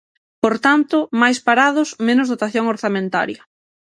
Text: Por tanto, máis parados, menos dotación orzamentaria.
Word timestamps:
Por 0.43 0.55
tanto, 0.65 0.97
máis 1.21 1.37
parados, 1.47 1.89
menos 2.07 2.27
dotación 2.31 2.65
orzamentaria. 2.73 3.41